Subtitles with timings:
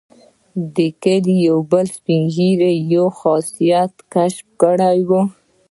[0.75, 5.21] د کلي یو بل سپین ږیري یو خاصیت کشف کړی وو.